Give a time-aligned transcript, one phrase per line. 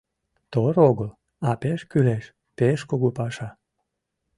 [0.51, 1.11] Тор огыл,
[1.47, 2.25] а пеш кӱлеш,
[2.57, 3.49] пеш кугу паша.